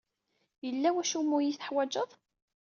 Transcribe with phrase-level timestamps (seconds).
[0.65, 2.09] Yella wacu umi iyi-teḥwajeḍ?